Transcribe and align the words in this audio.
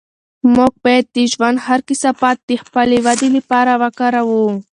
موږ 0.55 0.73
باید 0.83 1.05
د 1.15 1.17
ژوند 1.31 1.57
هر 1.67 1.79
کثافت 1.87 2.37
د 2.49 2.51
خپلې 2.63 2.97
ودې 3.05 3.29
لپاره 3.37 3.71
وکاروو. 3.81 4.45